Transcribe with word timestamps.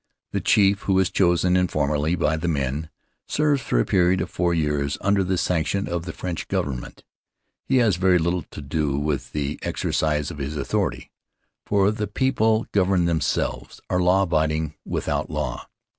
The 0.31 0.41
chief, 0.41 0.79
who 0.89 0.97
is 0.97 1.11
chosen 1.11 1.55
informally 1.55 2.15
by 2.15 2.35
the 2.35 2.47
men, 2.47 2.89
serves 3.27 3.61
for 3.61 3.79
a 3.79 3.85
period 3.85 4.19
of 4.19 4.31
four 4.31 4.51
years 4.51 4.97
under 5.01 5.23
the 5.23 5.37
sanction 5.37 5.87
of 5.87 6.05
the 6.05 6.11
French 6.11 6.47
government. 6.47 7.03
He 7.67 7.77
has 7.77 7.97
very 7.97 8.17
little 8.17 8.41
to 8.49 8.63
do 8.63 9.11
in 9.11 9.19
the 9.31 9.59
exercise 9.61 10.31
of 10.31 10.39
his 10.39 10.57
authority, 10.57 11.11
for 11.67 11.91
the 11.91 12.07
people 12.07 12.65
govern 12.71 13.05
themselves, 13.05 13.79
are 13.91 14.01
law 14.01 14.23
abiding 14.23 14.73
without 14.85 15.29
law. 15.29 15.67